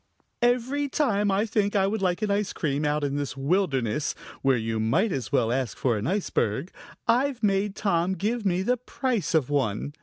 [0.41, 4.57] Every time I think I would like an ice cream, out in this wilderness, where
[4.57, 6.71] you might as well ask for an iceberg,
[7.07, 9.93] I've made Tom give me the price of one.